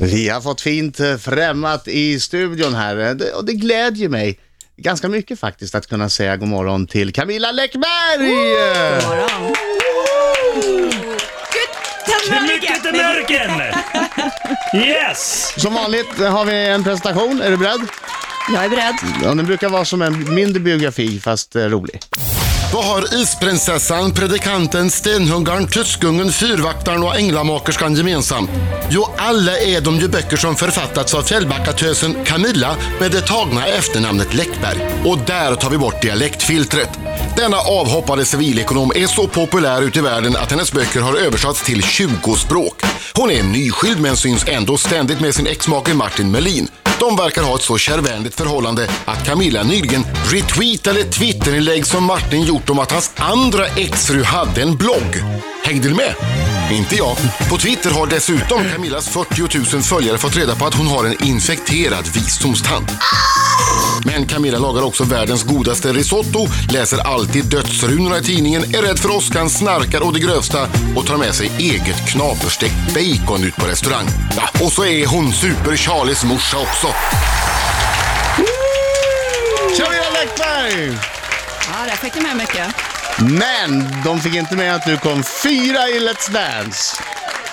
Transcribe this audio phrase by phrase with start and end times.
[0.00, 4.38] Vi har fått fint eh, främmat i studion här eh, och det glädjer mig
[4.76, 8.28] ganska mycket faktiskt att kunna säga god morgon till Camilla Läckberg!
[9.06, 9.54] morgon.
[12.42, 13.50] Mycket till mörken!
[14.74, 15.54] Yes!
[15.56, 17.80] Som vanligt har vi en presentation, är du beredd?
[18.52, 18.94] Jag är beredd.
[19.22, 22.00] Ja, den brukar vara som en mindre biografi fast eh, rolig.
[22.72, 28.50] Vad har isprinsessan, predikanten, stenhuggaren, tyskungen, fyrvaktaren och änglamakerskan gemensamt?
[28.90, 34.34] Jo, alla är de ju böcker som författats av Fjällbackatösen Camilla med det tagna efternamnet
[34.34, 34.78] Läckberg.
[35.04, 36.90] Och där tar vi bort dialektfiltret.
[37.36, 41.82] Denna avhoppade civilekonom är så populär ute i världen att hennes böcker har översatts till
[41.82, 42.82] 20 språk.
[43.14, 46.68] Hon är nyskild men syns ändå ständigt med sin exmake Martin Melin.
[47.00, 52.46] De verkar ha ett så kärvänligt förhållande att Camilla nyligen retweetade ett Twitterinlägg som Martin
[52.58, 55.22] gjort om att hans andra exfru hade en blogg.
[55.64, 56.14] Hängde du med?
[56.70, 57.16] Inte jag.
[57.50, 61.24] På Twitter har dessutom Camillas 40 000 följare fått reda på att hon har en
[61.24, 62.90] infekterad visdomstand.
[64.04, 69.10] Men Camilla lagar också världens godaste risotto, läser alltid dödsrunorna i tidningen, är rädd för
[69.10, 74.06] åskan, snarkar och det grövsta och tar med sig eget knaperstekt bacon ut på restaurang.
[74.36, 76.88] Ja, och så är hon super-Charlies morsa också.
[79.76, 81.17] Camilla Läckberg!
[81.72, 82.66] Ja, där fick du med mycket.
[83.20, 86.96] Men de fick inte med att du kom fyra i Let's Dance.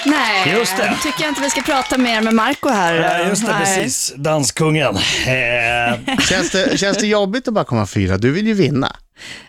[0.05, 0.97] Nej, Just det.
[1.03, 2.93] tycker jag inte vi ska prata mer med Marco här.
[2.95, 3.59] Ja, just det, Nej.
[3.77, 4.13] precis.
[4.15, 4.95] Danskungen.
[5.27, 8.17] Eh, Känns det, känns det jobbigt att bara komma fyra?
[8.17, 8.95] Du vill ju vinna.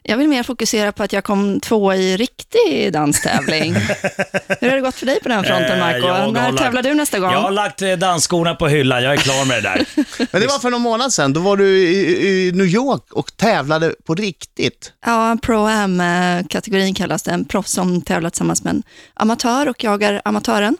[0.02, 3.74] Jag vill mer fokusera på att jag kom tvåa i riktig danstävling.
[4.60, 6.06] Hur har det gått för dig på den fronten, eh, Marco?
[6.06, 7.32] jag har När lagt- tävlar du nästa gång?
[7.32, 9.86] Jag har lagt eh, dansskorna på hyllan, jag är klar med det där.
[10.32, 11.32] Men det var för någon månad sedan.
[11.32, 14.92] Då var du i, i New York och tävlade på riktigt.
[15.06, 17.30] Ja, Pro-Am-kategorin kallas det.
[17.30, 18.82] En proffs som tävlar tillsammans med en
[19.14, 20.76] amatör och jagar amatören.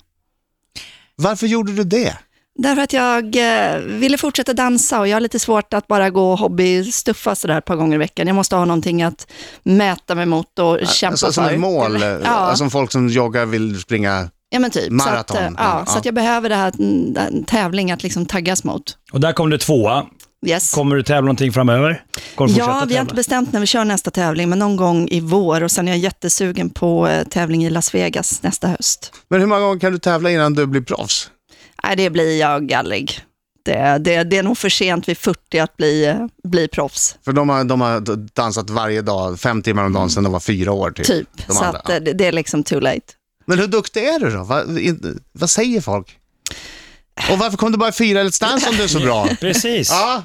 [1.17, 2.17] Varför gjorde du det?
[2.59, 6.33] Därför att jag eh, ville fortsätta dansa och jag har lite svårt att bara gå
[6.33, 8.27] och hobbystuffa sådär ett par gånger i veckan.
[8.27, 9.27] Jag måste ha någonting att
[9.63, 11.53] mäta mig mot och kämpa Alltså, som för.
[11.53, 12.01] ett mål.
[12.03, 12.29] Ja.
[12.29, 14.29] Alltså, som folk som joggar vill springa.
[14.51, 14.91] Ja men typ.
[14.91, 15.37] Maraton.
[15.37, 15.79] Så att, eh, Ja.
[15.79, 18.97] ja, så att jag behöver det här, en tävling att liksom taggas mot.
[19.13, 20.07] Och där kom du tvåa.
[20.47, 20.73] Yes.
[20.75, 22.03] Kommer du tävla någonting framöver?
[22.39, 25.63] Ja, vi har inte bestämt när vi kör nästa tävling, men någon gång i vår
[25.63, 29.13] och sen är jag jättesugen på eh, tävling i Las Vegas nästa höst.
[29.31, 31.31] Men hur många gånger kan du tävla innan du blir proffs?
[31.87, 33.21] Nej, det blir jag aldrig.
[33.65, 37.49] Det, det, det är nog för sent vid 40 att bli, bli proffs, För de
[37.49, 38.01] har, de har
[38.35, 41.07] dansat varje dag, fem timmar om dagen sedan de var fyra år typ.
[41.07, 41.29] typ.
[41.47, 43.01] De Så att, det, det är liksom too late.
[43.45, 44.45] Men hur duktig är du då?
[44.45, 44.79] Vad,
[45.33, 46.19] vad säger folk?
[47.31, 49.29] Och varför kom du bara fyra i Let's Dance om du är så bra?
[49.41, 49.91] Precis.
[49.91, 50.23] Ja,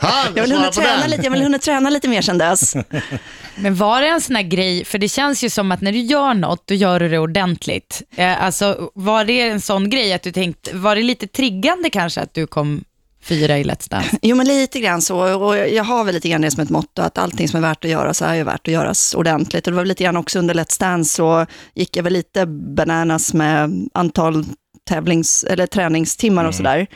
[0.00, 2.74] ha, Jag vill, på träna lite, jag vill hinna träna lite mer sedan dess.
[3.56, 5.98] Men var det en sån här grej, för det känns ju som att när du
[5.98, 8.02] gör något, då gör du det ordentligt.
[8.16, 12.20] Eh, alltså, var det en sån grej att du tänkte, var det lite triggande kanske
[12.20, 12.84] att du kom
[13.22, 14.18] fyra i Let's Dance?
[14.22, 15.18] Jo, men lite grann så.
[15.18, 17.84] Och jag har väl lite grann det som ett motto, att allting som är värt
[17.84, 19.66] att göra så är ju värt att göras ordentligt.
[19.66, 22.46] Och det var väl lite grann också under Let's Dance så gick jag väl lite
[22.46, 24.44] bananas med antal
[24.88, 26.86] tävlings eller träningstimmar och sådär.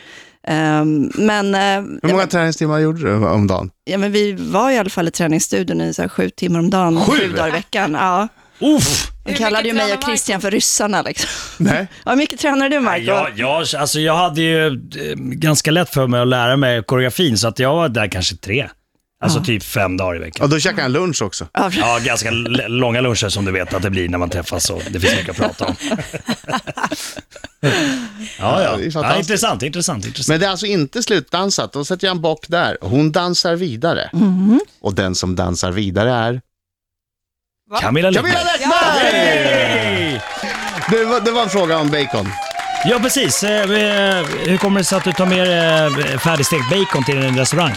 [0.49, 3.71] Ehm, men, eh, Hur ja, många men, träningstimmar gjorde du om dagen?
[3.85, 6.71] ja, men vi var i alla fall i träningsstudion i så här sju timmar om
[6.71, 7.13] dagen, Sju?
[7.13, 7.95] sju dagar i veckan.
[7.95, 8.29] Ja.
[8.61, 9.11] Uff!
[9.25, 11.03] De kallade ju mig och Christian för ryssarna.
[11.03, 11.29] Liksom.
[11.57, 11.87] Nej.
[12.05, 13.03] Ja, hur mycket tränar du, Marco?
[13.05, 14.73] Jag, jag, alltså jag hade ju eh,
[15.17, 18.69] ganska lätt för mig att lära mig koreografin, så att jag var där kanske tre.
[19.21, 20.45] Alltså typ fem dagar i veckan.
[20.45, 21.47] Och då käkade jag lunch också.
[21.53, 22.31] Ja, Ja, ganska
[22.69, 25.31] långa luncher som du vet att det blir när man träffas och det finns mycket
[25.31, 25.75] att prata om.
[27.61, 27.71] ja,
[28.39, 28.77] Ja, ja.
[28.77, 29.31] det är ja fantastiskt.
[29.31, 30.29] intressant, intressant, intressant.
[30.29, 31.73] Men det är alltså inte slutdansat.
[31.73, 32.77] Då sätter jag en bock där.
[32.81, 34.11] Hon dansar vidare.
[34.81, 36.41] Och den som dansar vidare är...
[37.81, 38.45] Camilla Camilla Läckberg.
[38.45, 40.21] Läckberg!
[40.91, 42.27] Det var, det var en fråga om bacon.
[42.85, 43.43] Ja, precis.
[43.43, 45.41] Eh, eh, Hur kommer det sig att du tar med
[46.13, 47.73] eh, färdigstekt bacon till en restaurang?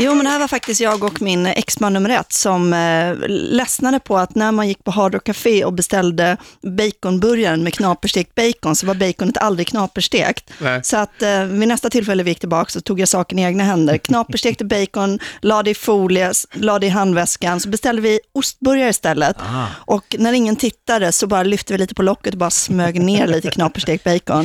[0.00, 4.00] Jo, men det här var faktiskt jag och min exman nummer ett som eh, ledsnade
[4.00, 8.76] på att när man gick på Hard Rock Café och beställde baconburgaren med knaperstekt bacon
[8.76, 10.50] så var baconet aldrig knaperstekt.
[10.58, 10.80] Nej.
[10.84, 13.64] Så att eh, vid nästa tillfälle vi gick tillbaka så tog jag saken i egna
[13.64, 13.98] händer.
[13.98, 17.60] Knaperstekte bacon, la det i folie, s- la det i handväskan.
[17.60, 19.36] Så beställde vi ostburgare istället.
[19.70, 23.26] Och när ingen tittade så bara lyfte vi lite på locket och bara smög ner
[23.26, 24.37] lite knaperstekt bacon.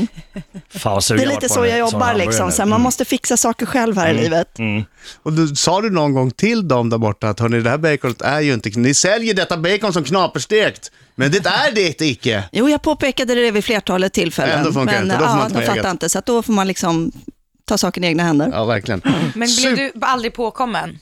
[0.69, 2.51] Fan, vad Det är lite så jag jobbar liksom.
[2.51, 4.59] Så här, man måste fixa saker själv här i livet.
[4.59, 4.83] Mm.
[5.23, 8.21] Och du, sa du någon gång till dem där borta att hörni, det här baconet
[8.21, 8.69] är ju inte...
[8.69, 12.43] Ni säljer detta bacon som knaperstekt, men det är det icke.
[12.51, 14.57] Jo, jag påpekade det vid flertalet tillfällen.
[14.59, 16.41] Ändå funkar men inte, då får man ja, inte de fattar inte, så att då
[16.41, 17.11] får man liksom
[17.65, 18.49] ta saken i egna händer.
[18.53, 19.01] Ja, verkligen.
[19.35, 20.99] Men blev du aldrig påkommen?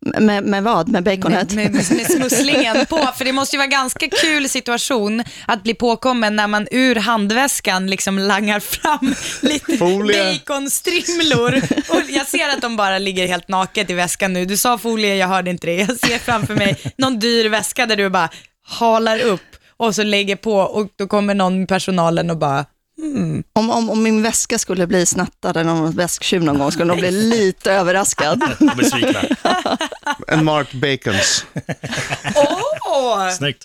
[0.00, 0.88] Med, med vad?
[0.88, 1.54] Med baconet?
[1.54, 5.62] Med, med, med smusslingen på, för det måste ju vara en ganska kul situation att
[5.62, 10.32] bli påkommen när man ur handväskan liksom langar fram lite Folie.
[10.32, 11.54] baconstrimlor.
[11.88, 14.44] Och jag ser att de bara ligger helt naket i väskan nu.
[14.44, 15.74] Du sa folie, jag hörde inte det.
[15.74, 18.28] Jag ser framför mig någon dyr väska där du bara
[18.68, 22.64] halar upp och så lägger på och då kommer någon personalen och bara,
[23.52, 27.00] Om, om, om min väska skulle bli snattad eller någon väsktjuv någon gång skulle de
[27.00, 28.42] bli lite överraskad.
[28.76, 29.20] Besvikna.
[30.28, 31.44] En Mark Bacons.
[32.86, 33.30] åh!
[33.30, 33.64] Snyggt.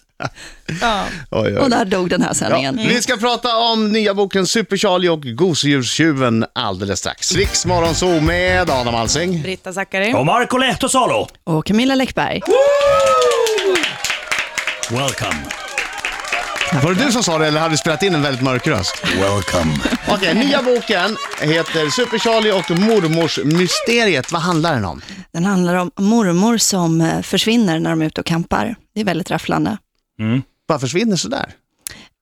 [0.81, 1.03] Ja.
[1.31, 1.57] Oj, oj.
[1.57, 2.77] Och där dog den här Ja, sändningen.
[2.77, 7.31] vi ska prata om nya boken Super Charlie och Gosedjurstjuven alldeles strax.
[7.35, 9.41] Riks Morgonzoo med Adam Alsing.
[9.41, 10.13] Britta Zackari.
[10.13, 11.27] Och Marco Lehtosalo.
[11.43, 12.41] Och Camilla Läckberg.
[14.89, 15.62] Welcome.
[16.81, 19.03] Var det du som sa det eller hade du spelat in en väldigt mörk röst?
[19.15, 19.73] Welcome.
[20.07, 24.31] Okej, nya boken heter Super Charlie och mormors mysteriet.
[24.31, 25.01] Vad handlar den om?
[25.33, 28.75] Den handlar om mormor som eh, försvinner när de är ute och campar.
[28.95, 29.77] Det är väldigt rafflande.
[30.67, 31.45] Bara försvinner sådär?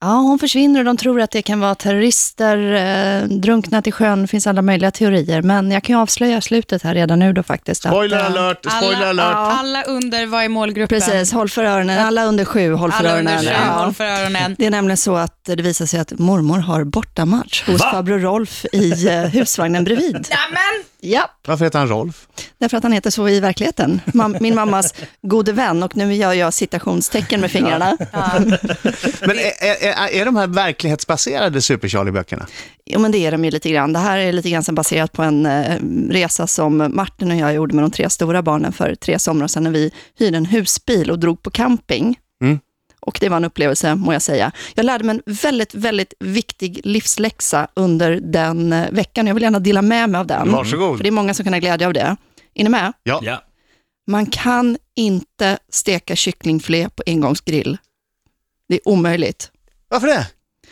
[0.03, 4.21] Ja, hon försvinner och de tror att det kan vara terrorister, eh, drunknat i sjön,
[4.21, 5.41] det finns alla möjliga teorier.
[5.41, 7.85] Men jag kan ju avslöja slutet här redan nu då faktiskt.
[7.85, 9.59] att, Spoiler eh, alert, spoiler alla, alert.
[9.59, 10.99] alla under, vad är målgruppen?
[10.99, 12.05] Precis, håll för öronen.
[12.05, 13.45] Alla under sju, håll för Alla under öronen.
[13.53, 13.83] sju, Ja.
[13.83, 14.55] håll för öronen.
[14.57, 17.89] Det är nämligen så att det visar sig att mormor har bortamatch hos Va?
[17.91, 20.13] farbror Rolf i eh, husvagnen bredvid.
[20.13, 20.83] Nämen!
[21.03, 22.27] Ja, Varför heter han Rolf?
[22.57, 24.01] därför att han heter så i verkligheten.
[24.39, 27.97] Min mammas gode vän och nu gör jag citationstecken med fingrarna.
[29.21, 32.47] Men är, är, är, de här verklighetsbaserade Super Charlie-böckerna?
[32.85, 33.93] Jo, men det är de ju lite grann.
[33.93, 35.77] Det här är lite grann baserat på en eh,
[36.09, 39.63] resa som Martin och jag gjorde med de tre stora barnen för tre somrar sedan
[39.63, 42.19] när vi hyrde en husbil och drog på camping.
[42.41, 42.59] Mm.
[43.01, 44.51] Och det var en upplevelse, må jag säga.
[44.75, 49.27] Jag lärde mig en väldigt, väldigt viktig livsläxa under den eh, veckan.
[49.27, 50.51] Jag vill gärna dela med mig av den.
[50.51, 50.97] Varsågod.
[50.97, 52.15] För det är många som kan ha glädje av det.
[52.53, 52.93] Är ni med?
[53.03, 53.19] Ja.
[53.23, 53.43] Ja.
[54.07, 57.77] Man kan inte steka kycklingfilé på engångsgrill.
[58.69, 59.51] Det är omöjligt.
[59.87, 60.27] Varför det?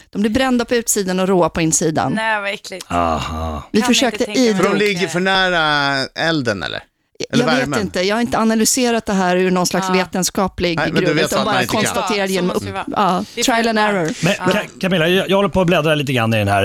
[0.10, 2.14] De blir brända på utsidan och råa på insidan.
[2.14, 2.86] Nej, vad äckligt.
[2.92, 3.64] Aha.
[3.72, 4.56] Vi Kan försökte mig.
[4.56, 6.84] För de ligger för nära elden eller?
[7.30, 7.71] Eller Jag värmen.
[7.71, 9.94] vet inte, jag har inte analyserat det här ur någon slags Ja.
[9.94, 12.63] vetenskaplig Nej, men du grund, utan bara Så genom upp,
[12.95, 14.10] ja, trial and error.
[14.24, 14.33] Men
[14.81, 16.63] Camilla, jag jag håller på att bläddra lite grann i den här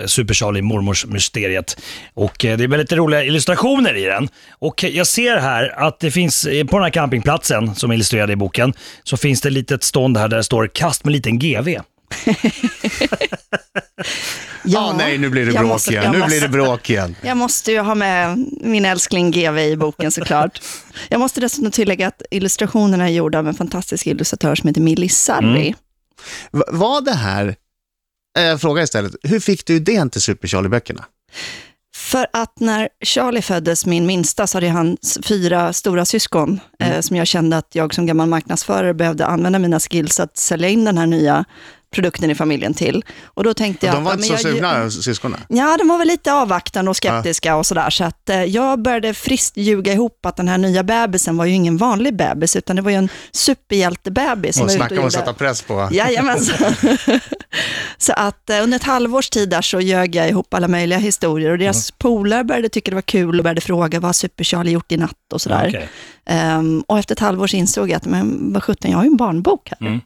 [0.00, 1.80] eh, Super Charlie mormors mysteriet.
[2.14, 4.28] Och eh, det är väldigt roliga illustrationer i den.
[4.58, 7.94] Och eh, jag ser här att det finns, eh, på den här campingplatsen som är
[7.94, 8.72] illustrerad i boken,
[9.04, 11.68] så finns det ett litet stånd här där det står kast med liten GV.
[14.64, 16.12] Ja, nej, nu blir det bråk måste- igen.
[16.12, 17.16] Nu måste- blir det bråk igen.
[17.22, 20.62] Jag måste ju ha med min älskling GV i boken såklart.
[21.08, 25.08] Jag måste dessutom tillägga att illustrationerna är gjorda av en fantastisk illustratör som heter Millie
[25.08, 25.66] Sarri.
[25.66, 25.74] Mm.
[26.50, 27.56] Va- Var det här,
[28.38, 31.04] eh, jag frågar istället, hur fick du idén till Super Charlie-böckerna?
[31.96, 36.92] För att när Charlie föddes, min minsta, så hade han fyra stora syskon Mm.
[36.92, 40.68] eh, som jag kände att jag som gammal marknadsförare behövde använda mina skills att sälja
[40.68, 41.44] in den här nya
[41.90, 43.04] produkten i familjen till.
[43.24, 43.94] Och då tänkte jag...
[43.94, 45.40] De var inte ja, så jag- sugna, syskonen?
[45.48, 47.90] Ja, de var väl lite avvaktande och skeptiska och sådär.
[47.90, 51.52] Så att eh, jag började friskt ljuga ihop att den här nya bebisen var ju
[51.52, 55.12] ingen vanlig bebis, utan det var ju en superhjältebebis som Och snacka och om att
[55.12, 55.88] sätta press på.
[55.92, 56.74] Jajamensan.
[57.98, 61.50] så att eh, under ett halvårs tid där så ljög jag ihop alla möjliga historier
[61.50, 64.92] och deras polare började tycka det var kul och började fråga vad har Super-Charlie gjort
[64.92, 65.66] i natt och sådär.
[65.68, 65.88] Okej.
[66.26, 69.10] Ehm, och efter ett halvår så insåg jag att, men vad sjutton, jag har ju
[69.10, 69.86] en barnbok här.
[69.86, 70.00] Mm.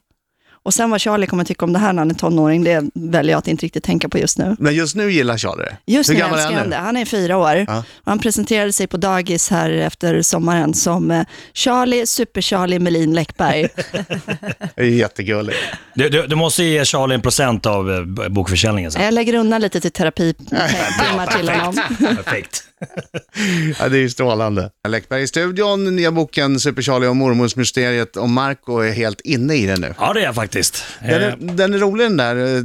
[0.65, 3.31] Och sen vad Charlie kommer tycka om det här när han är tonåring, det väljer
[3.31, 4.55] jag att inte riktigt tänka på just nu.
[4.59, 5.77] Men just nu gillar Charlie det.
[5.93, 6.75] Just Hur nu gammal är älskar han det.
[6.75, 7.65] Han är fyra år.
[7.67, 7.77] Ja.
[7.77, 13.67] Och Han presenterade sig på dagis här efter sommaren som eh, Charlie, Super-Charlie Melin Läckberg.
[14.75, 15.57] Det är jättegulligt.
[15.93, 19.03] Du, du, du måste ge Charlie en procent av eh, bokförsäljningen sen.
[19.03, 21.75] Jag lägger undan lite till terapitimmar till honom.
[21.99, 22.63] Perfekt.
[23.79, 24.71] Ja, det är ju strålande.
[24.87, 29.53] Läckberg i studion, nya boken Super Charlie och mormors mysteriet och Marco är helt inne
[29.55, 29.93] i den nu.
[29.99, 30.83] Ja, det är jag faktiskt.
[31.01, 32.57] Den Eh, är, den är rolig den där.
[32.57, 32.63] eh,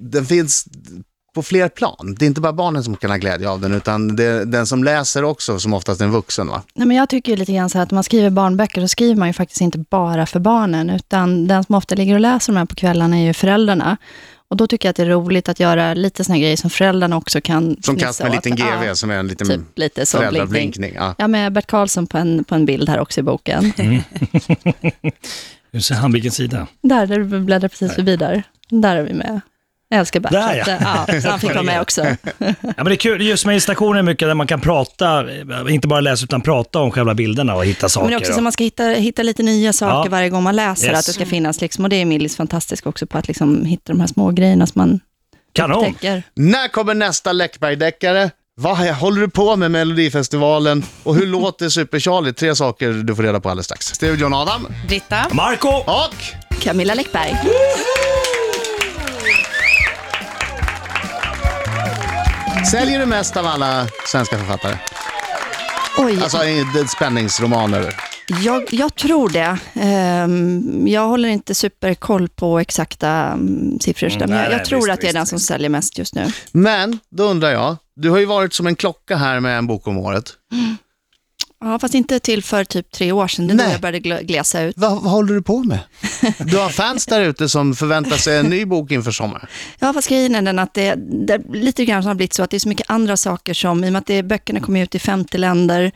[0.00, 0.64] Den finns
[1.34, 2.16] på fler plan.
[2.18, 4.66] Det är inte bara barnen som kan ha glädje av den, utan det är den
[4.66, 6.46] som läser också, som oftast är en vuxen.
[6.48, 6.62] Va?
[6.74, 8.88] Nej, men jag tycker ju lite grann så här att när man skriver barnböcker så
[8.88, 12.52] skriver man ju faktiskt inte bara för barnen, utan den som ofta ligger och läser
[12.52, 13.96] de här på kvällarna är ju föräldrarna.
[14.54, 17.16] Och då tycker jag att det är roligt att göra lite såna grejer som föräldrarna
[17.16, 20.06] också kan Som kast med en liten GV Ja, som är en liten typ lite
[20.06, 20.32] så, blinkning.
[20.36, 20.92] föräldrablinkning.
[20.94, 21.14] Ja.
[21.18, 23.72] Ja, med Bert Karlsson på en, på en bild här också i boken.
[25.70, 26.66] Nu ser han vilken sida.
[26.80, 28.42] Där, där du bläddrar precis förbi där.
[28.68, 29.40] Där är vi med.
[29.88, 30.32] Jag älskar Bert.
[30.32, 31.04] Där, ja.
[31.08, 31.20] ja.
[31.20, 32.04] Så han fick vara med också.
[32.38, 35.74] Ja, men det är kul, just med illustrationer är mycket där man kan prata, eh,
[35.74, 38.04] inte bara läsa utan prata om själva bilderna och hitta saker.
[38.04, 40.10] Men det är också och- så man ska hitta, hitta lite nya saker Ja.
[40.10, 40.98] varje gång man läser, Yes.
[40.98, 43.92] att det ska finnas liksom, och det är Millis fantastisk också på att liksom hitta
[43.92, 45.00] de här små grejerna som man
[45.52, 45.78] Kanon!
[45.86, 46.22] upptäcker.
[46.36, 48.30] När kommer nästa Läckberg-deckare?
[48.56, 52.32] Vad håller du på med Melodifestivalen och hur låter Super Charlie?
[52.32, 53.86] Tre saker du får reda på alldeles strax.
[53.86, 55.26] Studion Adam Britta?
[55.32, 56.14] Marco och
[56.62, 57.36] Camilla Läckberg.
[62.70, 64.76] Säljer du mest av alla svenska författare?
[65.98, 66.38] Oj, Alltså
[66.90, 67.94] spänningsromaner.
[68.44, 69.58] jag, jag tror det.
[69.74, 74.90] Ehm, jag håller inte superkoll på exakta um, siffror, Mm, men jag, jag tror visst,
[74.90, 76.32] att det är den som säljer mest just nu.
[76.52, 79.86] Men då undrar jag, du har ju varit som en klocka här med en bok
[79.86, 80.24] om året.
[81.64, 83.46] Ja, fast inte till för typ tre år sedan.
[83.46, 83.72] Det är då Nej.
[83.72, 84.74] jag började gl- glesa ut.
[84.78, 85.78] Vad, vad håller du på med?
[86.38, 89.46] Du har fans där ute som förväntar sig en ny bok inför sommaren.
[89.78, 90.94] Ja, fast grejen är den att det,
[91.26, 93.88] det lite grann har blivit så att det är så mycket andra saker som, i
[93.88, 95.92] och med att det, böckerna kommer ut i 50 länder,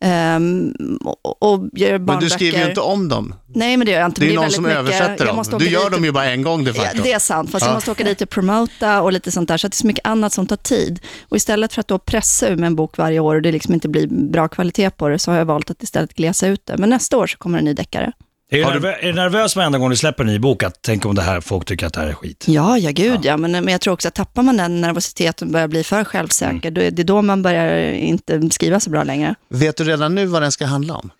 [0.00, 0.72] ehm,
[1.04, 3.34] och, och gör Men du skriver ju inte om dem.
[3.54, 4.20] Nej, men det gör jag inte.
[4.20, 5.44] Det är någon som mycket- översätter dem.
[5.58, 7.02] Du gör dit dem ju bara en gång de Ja, facto.
[7.02, 7.68] det är sant, fast Ja.
[7.70, 9.86] jag måste åka dit och promota och lite sånt där, så att det är så
[9.86, 11.00] mycket annat som tar tid.
[11.28, 13.74] Och istället för att då pressa ur med en bok varje år och det liksom
[13.74, 16.76] inte blir bra kvalitet på det, så har jag valt att istället glesa ut det.
[16.78, 18.12] Men nästa år så kommer en ny deckare.
[18.52, 20.62] Är du, är du nervös varenda gång du släpper en ny bok?
[20.62, 22.44] Att tänk om det här, folk tycker att det här är skit.
[22.48, 23.36] Ja, ja gud ja.
[23.36, 26.52] Men, men jag tror också att tappar man den nervositeten och börjar bli för självsäker,
[26.52, 26.74] mm.
[26.74, 29.34] då är det är då man börjar inte skriva så bra längre.
[29.48, 31.10] Vet du redan nu vad den ska handla om?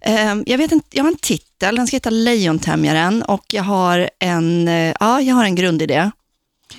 [0.00, 4.10] Ehm, jag, vet inte, jag har en titel, den ska heta Lejontämjaren och jag har
[4.18, 6.10] en, eh, ja, jag har en grundidé.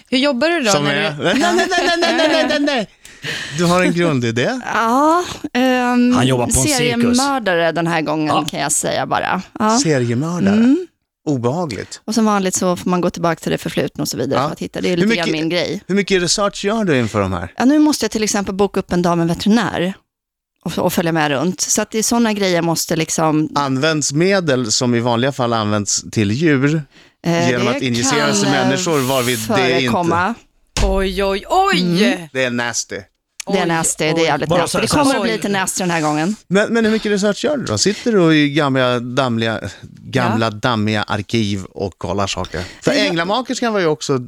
[0.09, 0.71] Hur jobbar du då?
[0.71, 1.11] Som är...
[1.11, 1.23] Du...
[1.23, 2.87] Nej, nej, nej, nej, nej, nej, nej, nej.
[3.57, 4.59] Du har en grundidé.
[4.73, 5.23] Ja,
[5.53, 6.77] ehm, Han jobbar på en cirkus.
[6.77, 8.45] seriemördare den här gången Ja.
[8.49, 9.41] kan jag säga bara.
[9.59, 9.79] Ja.
[9.79, 10.53] Seriemördare.
[10.55, 10.87] Mm.
[11.27, 12.01] Obehagligt.
[12.05, 14.45] Och som vanligt så får man gå tillbaka till det förflutna och så vidare Ja.
[14.47, 14.81] för att hitta.
[14.81, 15.83] Det är lite mycket- grann min grej.
[15.87, 17.53] Hur mycket research gör du inför de här?
[17.57, 19.93] Ja, nu måste jag till exempel boka upp en dag med veterinär
[20.65, 21.61] och, och följa med runt.
[21.61, 23.49] Så att det är sådana grejer måste liksom...
[23.55, 26.81] Används medel som i vanliga fall används till djur
[27.25, 30.35] eh, genom det att injiceras i kan, människor varvid det inte...
[30.83, 32.29] Oj, Oj, oj, oj!
[32.33, 33.01] Det är nasty.
[33.47, 34.71] Det är nasty, det är jävligt Bara nasty.
[34.71, 36.35] så- Det så- kommer att bli lite nasty den här gången.
[36.47, 37.77] Men, men hur mycket research gör du då?
[37.77, 39.59] Sitter du i gamla, damliga,
[40.01, 42.63] gamla dammiga arkiv och kollar saker?
[42.83, 44.19] För Jag- Änglamakerskan var ju också,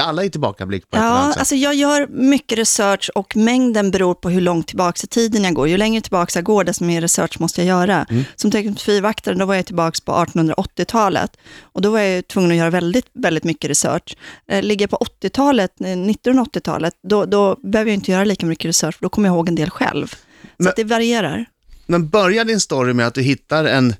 [0.00, 1.38] alla är tillbakablick på ett eller Ja, annat sätt.
[1.38, 5.54] alltså jag gör mycket research och mängden beror på hur långt tillbaka i tiden jag
[5.54, 5.68] går.
[5.68, 8.06] Ju längre tillbaka jag går, desto mer research måste jag göra.
[8.10, 8.24] Mm.
[8.36, 11.30] Som teknisk fyrvaktare, då var jag tillbaka på 1880-talet.
[11.62, 14.16] Och då var jag ju tvungen att göra väldigt, väldigt mycket research.
[14.50, 18.64] Eh, Ligger jag på 80-talet, eh, 1980-talet, då, då behöver jag inte göra lika mycket
[18.64, 20.06] research, för då kommer jag ihåg en del själv.
[20.06, 20.16] Så
[20.56, 21.44] Men- att det varierar.
[21.86, 23.94] Men börjar din story med att du hittar en,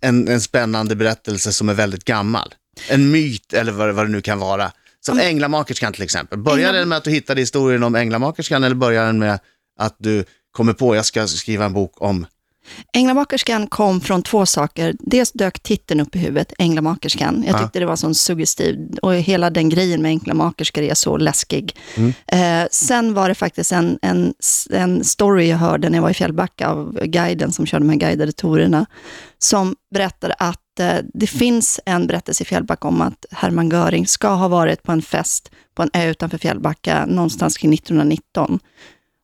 [0.00, 2.54] en, en spännande berättelse som är väldigt gammal?
[2.90, 4.72] En myt eller vad, vad det nu kan vara.
[5.00, 6.38] Som Änglamakerskan till exempel.
[6.38, 9.38] Börjar Ängla- den med att du hittade historien om Änglamakerskan eller börjar den med
[9.80, 12.26] att du kommer på jag ska skriva en bok om
[12.92, 14.94] Änglamakerskan kom från två saker.
[14.98, 17.44] Dels dök titeln upp i huvudet, Änglamakerskan.
[17.46, 17.58] Jag Ja.
[17.62, 21.76] tyckte det var sån suggestiv och hela den grejen med änglamakerskor är så läskig.
[22.26, 24.34] Eh, sen var det faktiskt en, en,
[24.70, 27.96] en story jag hörde när jag var i Fjällbacka av guiden som körde de här
[27.98, 28.86] guidade tourerna,
[29.38, 34.28] som berättade att eh, det finns en berättelse i Fjällbacka om att Hermann Göring ska
[34.28, 38.58] ha varit på en fest på en ö utanför Fjällbacka någonstans kring 1919.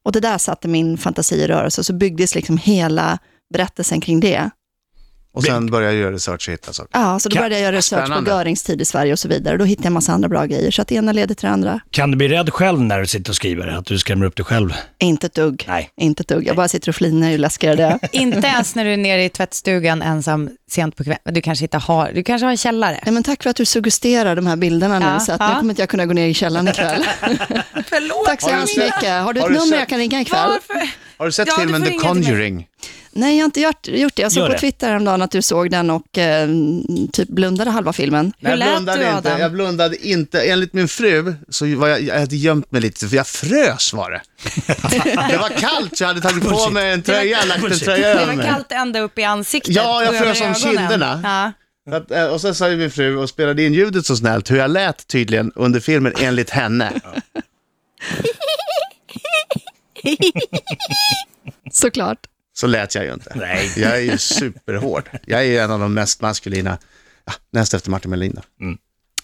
[0.04, 3.18] Och det där satte min fantasi i rörelse, så byggdes liksom hela
[3.58, 4.50] berättelsen kring det.
[5.34, 6.90] och sen börjar jag göra research och hitta saker.
[7.00, 8.30] Ja, så då började jag göra research Spännande.
[8.30, 9.56] på Görings tid i Sverige och så vidare.
[9.56, 11.52] Då hittade jag en massa andra bra grejer, så att det ena leder till det
[11.52, 11.80] andra.
[11.90, 13.66] Kan du bli rädd själv när du sitter och skriver?
[13.68, 14.74] Att du skrämmer upp dig själv?
[14.98, 15.64] Inte ett dugg.
[15.68, 15.90] Nej.
[16.00, 16.46] Inte ett dugg.
[16.46, 17.98] Jag bara sitter och flinar ju läskigare det.
[18.12, 21.20] Inte ens när du är nere i tvättstugan ensam sent på kvällen.
[21.34, 23.00] Du kanske inte har, du kanske har en källare.
[23.04, 25.48] Nej, men tack för att du suggesterar de här bilderna nu, Ja, så att ja.
[25.48, 27.04] nu kommer inte jag kunna gå ner i källaren ikväll.
[27.86, 28.24] Förlåt.
[28.26, 29.22] tack så hemskt mycket.
[29.22, 30.48] Har du ett har du nummer sett- jag kan ringa ikväll?
[30.68, 30.88] Varför?
[31.18, 31.90] Har du sett Ja, filmen The.
[31.90, 32.66] Conjuring?
[33.16, 34.22] Nej, jag har inte gjort, gjort det.
[34.22, 34.58] Jag såg Gör på det.
[34.58, 36.48] Twitter häromdagen att du såg den och eh,
[37.12, 38.32] typ blundade halva filmen.
[38.38, 39.28] Hur jag lät blundade du, inte.
[39.28, 39.40] Adam?
[39.40, 40.42] Jag blundade inte.
[40.42, 44.10] Enligt min fru så var jag, jag hade gömt mig lite för jag frös var
[44.10, 44.20] det.
[45.30, 48.12] det var kallt så jag hade tagit på mig en tröja, lagt en tröja Det
[48.12, 48.46] över var mig.
[48.46, 49.74] kallt ända upp i ansiktet.
[49.74, 51.20] Ja, jag frös om kinderna.
[51.24, 51.52] Ja.
[51.90, 54.50] Så att, eh, och sen sa ju min fru och spelade in ljudet så snällt
[54.50, 56.92] hur jag lät tydligen under filmen enligt henne.
[61.72, 62.18] Såklart.
[62.56, 63.32] Så lät jag ju inte.
[63.34, 63.72] Nej.
[63.76, 65.10] Jag är ju superhård.
[65.26, 66.78] Jag är ju en av de mest maskulina,
[67.24, 68.42] ja, näst efter Martin Melin då.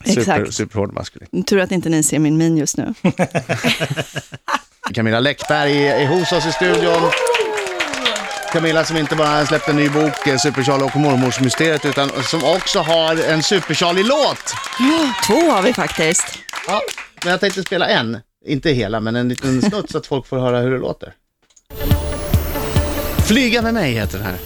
[0.06, 0.54] Super, Exakt.
[0.54, 1.44] superhård maskulin.
[1.44, 2.94] Tur att inte ni ser min min just nu.
[4.94, 7.10] Camilla Läckberg är hos oss i studion.
[8.52, 12.44] Camilla som inte bara släppt en ny bok, eh, Super Charlie och mormorsmysteriet, utan som
[12.44, 14.54] också har en Super Charlie-låt.
[15.26, 16.38] Två har vi faktiskt.
[16.66, 16.80] Ja,
[17.25, 20.38] men jag tänkte spela en, inte hela, men en liten snutt så att folk får
[20.38, 21.14] höra hur det låter.
[23.30, 24.38] Flyga med mig heter den här.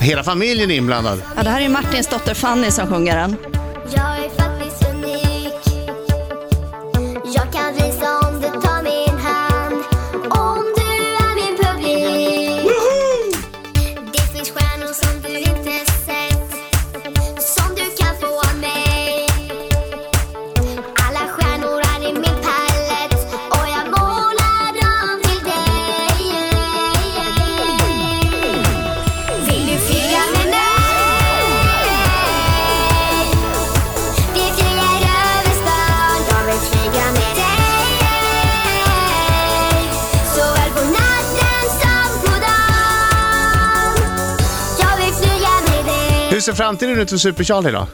[0.00, 1.22] Hela familjen är inblandad.
[1.36, 3.36] Ja, det här är Martins dotter Fanny som sjunger den.
[46.42, 47.86] Ser framtiden ut för Super Charlie då?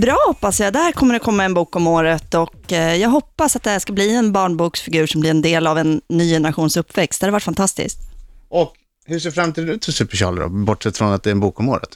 [0.00, 0.72] Bra hoppas jag.
[0.72, 3.78] Där kommer det komma en bok om året och eh, jag hoppas att det här
[3.78, 7.20] ska bli en barnboksfigur som blir en del av en ny generations uppväxt.
[7.20, 7.98] Det hade varit fantastiskt.
[8.48, 8.72] Och
[9.06, 10.48] hur ser framtiden ut för Super Charlie då?
[10.48, 11.88] Bortsett från att det är en bok om året.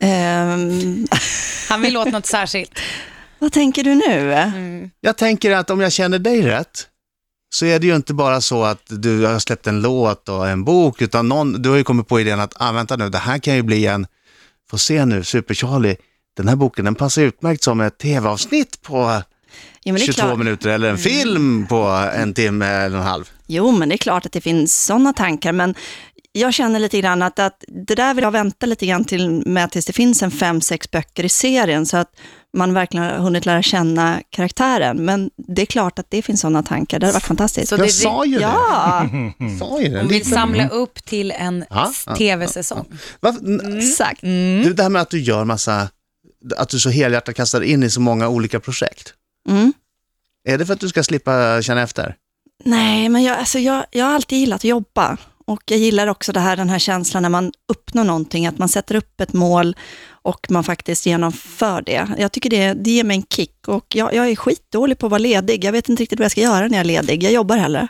[0.00, 1.06] Ehm,
[1.68, 2.78] Han vill åt något särskilt.
[3.38, 4.90] vad tänker du nu?
[5.00, 6.86] Jag tänker att om jag känner dig rätt,
[7.54, 10.64] så är det ju inte bara så att du har släppt en låt och en
[10.64, 13.38] bok, utan någon, du har ju kommit på idén att, ah, vänta nu, det här
[13.38, 14.06] kan ju bli en,
[14.72, 15.96] få se nu, Super Charlie,
[16.36, 19.22] den här boken den passar utmärkt som ett tv-avsnitt på
[19.84, 20.38] är 22 klart, Mm.
[20.38, 21.82] minuter eller en film på
[22.14, 23.30] en timme eller en halv.
[23.46, 25.74] jo, men det är klart att det finns sådana tankar, men
[26.32, 29.70] jag känner lite grann att, att det där vill jag vänta lite grann till med
[29.70, 32.08] tills det finns en fem, sex böcker i serien, så att
[32.56, 35.04] man verkligen har hunnit lära känna karaktären.
[35.04, 37.68] Men det är klart att det finns sådana tankar, det hade varit fantastiskt.
[37.68, 39.08] Så Jag det, sa ju ja,
[39.38, 39.58] det.
[39.58, 39.98] Sa ju det.
[39.98, 41.64] Hon vill Lite- samla upp till en
[42.18, 42.84] tv-säsong.
[43.26, 44.20] N- exakt.
[44.20, 45.88] Du, det här med att du gör massa,
[46.56, 49.14] att du så helhjärtat kastar in i så många olika projekt.
[49.48, 49.72] Mm.
[50.48, 52.16] Är det för att du ska slippa känna efter?
[52.64, 55.16] Nej, men jag, alltså jag, jag har alltid gillat att jobba.
[55.46, 58.68] Och jag gillar också det här, den här känslan när man uppnår någonting, att man
[58.68, 59.76] sätter upp ett mål
[60.10, 62.08] och man faktiskt genomför det.
[62.18, 65.10] Jag tycker det, det ger mig en kick och jag, jag är skitdålig på att
[65.10, 65.64] vara ledig.
[65.64, 67.22] Jag vet inte riktigt vad jag ska göra när jag är ledig.
[67.22, 67.88] Jag jobbar hellre.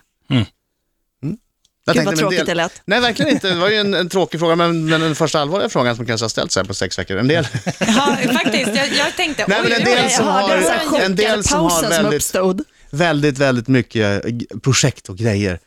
[1.85, 2.57] Jag Gud vad tråkigt det del...
[2.57, 2.83] lät.
[2.85, 3.49] Nej, verkligen inte.
[3.49, 6.25] Det var ju en, en tråkig fråga, men, men den första allvarliga frågan som kanske
[6.25, 7.17] har ställts här på sex veckor.
[7.17, 7.47] En del,
[7.81, 8.77] Ja, faktiskt.
[8.77, 11.69] Jag, jag tänkte, Nej, men en del som jag har- här en del som har
[11.71, 14.23] pausen som väldigt- väldigt, väldigt mycket
[14.63, 15.59] projekt och grejer.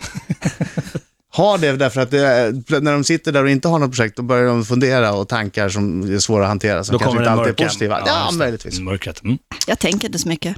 [1.32, 4.16] har det därför att det, är- när de sitter där och inte har något projekt,
[4.16, 7.30] då börjar de fundera och tankar som är svåra att hantera, som Då kanske inte
[7.30, 8.02] alltid är positiva.
[8.06, 8.36] Ja, det.
[8.36, 8.80] möjligtvis.
[8.80, 9.22] Mörkret.
[9.24, 9.38] Mm.
[9.66, 10.56] Jag tänker inte så mycket.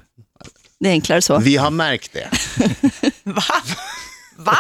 [0.81, 1.39] Det är enklare så.
[1.39, 2.29] Vi har märkt det.
[3.25, 3.43] Va?
[4.37, 4.57] Va?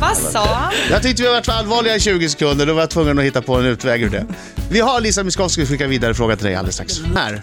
[0.00, 0.72] Vad sa han?
[0.90, 3.42] Jag tyckte vi var för allvarliga i 20 sekunder, då var jag tvungen att hitta
[3.42, 4.26] på en utväg ur det.
[4.70, 7.00] Vi har Lisa Miskovsky skicka vidare fråga till dig alldeles strax.
[7.16, 7.42] Här.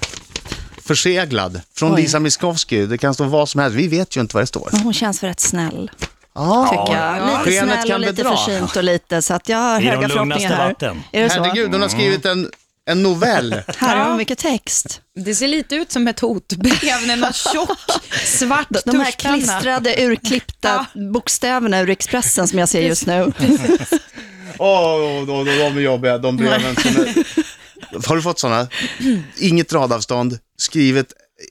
[0.81, 1.61] Förseglad.
[1.75, 2.01] Från Oj.
[2.01, 2.85] Lisa Miskovsky.
[2.85, 3.77] Det kan stå vad som helst.
[3.77, 4.69] Vi vet ju inte vad det står.
[4.71, 5.91] Men Hon känns väl rätt snäll,
[6.35, 7.27] Ah, tycker jag.
[7.27, 8.37] Lite Skenet snäll kan och lite bedra.
[8.37, 10.17] försynt och lite, så att jag har I de höga lugnaste
[10.47, 10.67] förhoppningar här.
[10.67, 11.03] vatten.
[11.11, 11.43] Är det så?
[11.43, 12.49] Herregud, hon har skrivit en,
[12.89, 13.53] en novell.
[13.77, 14.07] Här har Ja.
[14.07, 15.01] hon mycket text.
[15.25, 17.77] Det ser lite ut som ett hotbrev med någon tjock
[18.25, 19.37] svart De här tuschpenna.
[19.37, 23.33] klistrade, urklippta bokstäverna ur Expressen som jag ser just nu.
[24.57, 28.07] Åh, oh, de, de är jobbiga, de breven som är...
[28.07, 28.67] Har du fått sådana?
[29.37, 31.07] Inget radavstånd, skrivet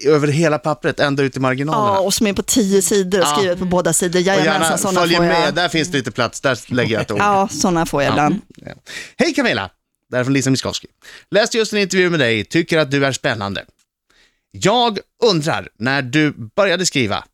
[0.07, 1.95] över hela pappret, ända ut i marginalerna.
[1.95, 4.21] Ja, och som är på tio sidor och skrivet på båda sidor.
[4.21, 5.23] Jajamensan, sådana får jag.
[5.23, 7.19] med, där finns det lite plats, där lägger jag ett ord.
[7.19, 8.41] Ja, sådana får jag ibland.
[8.57, 8.73] Ja.
[9.17, 9.71] Hej Camilla,
[10.11, 10.88] det här är från Lisa Miskovsky.
[11.31, 13.65] Läste just en intervju med dig, tycker att du är spännande.
[14.51, 17.25] Jag undrar, när du började skriva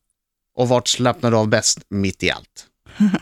[0.56, 2.66] och vart slappnade du av bäst mitt i allt?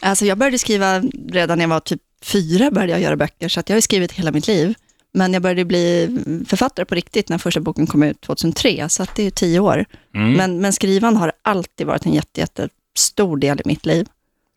[0.00, 3.60] Alltså, jag började skriva redan när jag var typ fyra, började jag göra böcker, så
[3.60, 4.74] att jag har skrivit hela mitt liv.
[5.14, 9.14] Men jag började bli författare på riktigt när första boken kom ut 2003, så att
[9.16, 9.84] det är tio år.
[10.14, 10.32] Mm.
[10.32, 14.06] Men, men skrivan har alltid varit en jätte, jättestor del i mitt liv.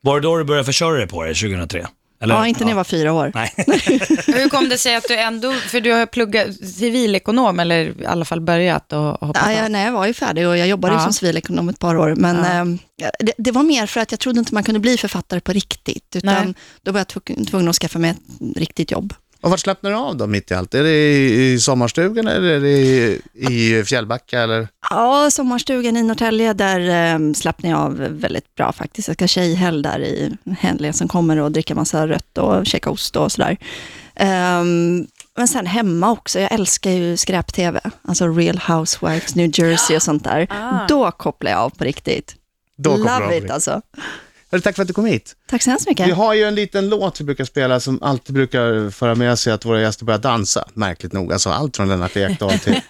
[0.02, 1.88] Var det då du började försörja dig på det, 2003?
[2.22, 2.36] Eller?
[2.36, 3.32] Ja, inte när jag var fyra år.
[3.36, 3.54] Nej.
[4.28, 8.26] Hur kom det sig att du ändå, för du har pluggat civilekonom eller i alla
[8.26, 11.00] fall börjat och hoppat Ja, jag, nej, jag var ju färdig och jag jobbade ju
[11.00, 11.04] Ja.
[11.04, 12.16] som civilekonom ett par år.
[12.16, 12.46] Men Ja.
[12.46, 12.80] ehm,
[13.20, 16.16] det, det var mer för att jag trodde inte man kunde bli författare på riktigt.
[16.16, 16.54] Utan Nej.
[16.84, 19.14] då var jag tvungen, tvungen att skaffa mig ett riktigt jobb.
[19.46, 20.74] Och vart slappnar du av då mitt i allt?
[20.74, 24.68] Är det i, sommarstugan eller är det i, i Fjällbacka eller?
[24.90, 29.08] Ja, sommarstugan i Norrtälje, där eh, slappnar jag av väldigt bra faktiskt.
[29.08, 33.16] Jag ska tjejhelg där i helgen som kommer och dricka massa rött och käka ost
[33.16, 33.58] och sådär.
[34.16, 37.80] Ehm, men sen hemma också, jag älskar ju skräp-tv.
[38.02, 40.48] Alltså Real Housewives, New Jersey och sånt där.
[40.50, 40.88] Ah.
[40.88, 42.36] Då kopplar jag av på riktigt.
[42.78, 43.38] Då Love det.
[43.38, 43.82] it alltså.
[44.64, 45.34] Tack för att du kom hit.
[45.50, 46.08] Tack så hemskt mycket.
[46.08, 49.54] Vi har ju en liten låt vi brukar spela som alltid brukar föra med sig
[49.54, 51.34] att våra gäster börjar dansa, märkligt nog.
[51.34, 52.82] Alltså allt från Lennart Ekdal till...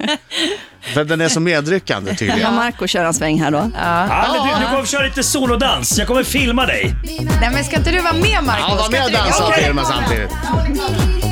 [0.94, 2.56] För den är så medryckande Ja, tydligen.
[2.56, 3.72] Marco kör en sväng här då.
[3.76, 5.98] Ja, men du, du kommer köra lite solodans.
[5.98, 6.96] Jag kommer filma dig.
[7.42, 8.62] Nej men ska inte du vara med Marco?
[8.70, 11.25] Ja, var med och dansa och filma samtidigt.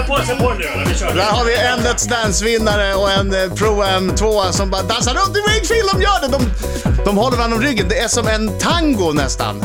[0.00, 1.14] Sätt på, sätt på nu då, vi kör.
[1.14, 5.34] Där har vi en Let's Dance-vinnare och en eh, Pro M2 som bara dansar runt.
[5.34, 6.28] Det var inget fel de gör det.
[6.28, 6.42] De,
[7.04, 7.88] de håller varandra om ryggen.
[7.88, 9.62] Det är som en tango nästan.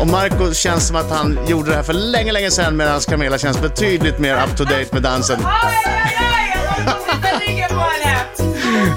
[0.00, 3.38] Och Marco känns som att han gjorde det här för länge, länge sedan medan Camilla
[3.38, 5.38] känns betydligt mer up to date med dansen.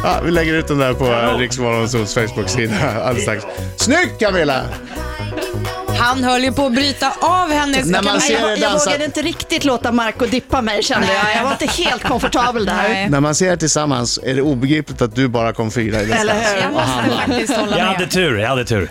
[0.04, 3.43] Ja, vi lägger ut den där på Riksmorgonsols Facebook-sida alldeles strax.
[3.78, 4.63] Snyggt Camilla!
[5.99, 7.86] Han höll ju på att bryta av hennes...
[7.86, 11.36] När man ser Jag, jag dansa, vågade inte riktigt låta Marco dippa mig kände jag.
[11.36, 12.73] Jag var inte helt komfortabel där.
[12.89, 13.10] Nej.
[13.10, 16.19] när man ser er tillsammans är det obegripligt att du bara kom fyra i Let's
[16.19, 16.62] Eller hur?
[16.62, 17.95] Jag måste faktiskt hålla Jag med.
[17.95, 18.89] hade tur, jag hade tur.